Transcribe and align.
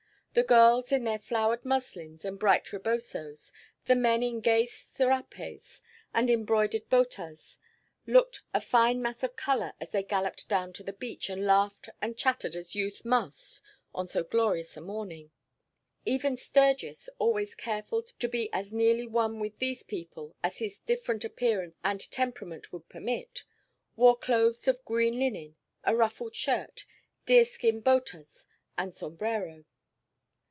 The 0.33 0.43
girls, 0.43 0.93
in 0.93 1.03
their 1.03 1.19
flowered 1.19 1.65
muslins 1.65 2.23
and 2.23 2.39
bright 2.39 2.71
rebosos, 2.71 3.51
the 3.83 3.97
men 3.97 4.23
in 4.23 4.39
gay 4.39 4.65
serapes 4.65 5.81
and 6.13 6.29
embroidered 6.29 6.87
botas, 6.89 7.59
looked 8.07 8.41
a 8.53 8.61
fine 8.61 9.01
mass 9.01 9.23
of 9.23 9.35
color 9.35 9.73
as 9.81 9.89
they 9.89 10.03
galloped 10.03 10.47
down 10.47 10.71
to 10.71 10.83
the 10.83 10.93
beach 10.93 11.29
and 11.29 11.45
laughed 11.45 11.89
and 12.01 12.15
chattered 12.15 12.55
as 12.55 12.75
youth 12.75 13.03
must 13.03 13.61
on 13.93 14.07
so 14.07 14.23
glorious 14.23 14.77
a 14.77 14.79
morning. 14.81 15.31
Even 16.05 16.37
Sturgis, 16.37 17.09
always 17.19 17.53
careful 17.53 18.01
to 18.01 18.29
be 18.29 18.47
as 18.53 18.71
nearly 18.71 19.05
one 19.07 19.37
with 19.41 19.59
these 19.59 19.83
people 19.83 20.33
as 20.41 20.59
his 20.59 20.79
different 20.79 21.25
appearance 21.25 21.75
and 21.83 22.09
temperament 22.09 22.71
would 22.71 22.87
permit, 22.87 23.43
wore 23.97 24.15
clothes 24.15 24.65
of 24.69 24.85
green 24.85 25.19
linen, 25.19 25.57
a 25.83 25.93
ruffled 25.93 26.37
shirt, 26.37 26.85
deer 27.25 27.43
skin 27.43 27.81
botas 27.81 28.47
and 28.77 28.95
sombrero. 28.95 29.65